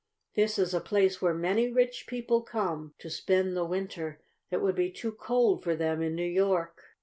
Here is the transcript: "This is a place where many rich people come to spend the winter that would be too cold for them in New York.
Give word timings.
"This 0.33 0.57
is 0.57 0.73
a 0.73 0.81
place 0.81 1.21
where 1.21 1.35
many 1.35 1.69
rich 1.71 2.07
people 2.07 2.41
come 2.41 2.95
to 2.97 3.07
spend 3.07 3.55
the 3.55 3.65
winter 3.65 4.19
that 4.49 4.59
would 4.59 4.73
be 4.73 4.89
too 4.89 5.11
cold 5.11 5.61
for 5.63 5.75
them 5.75 6.01
in 6.01 6.15
New 6.15 6.23
York. 6.25 6.81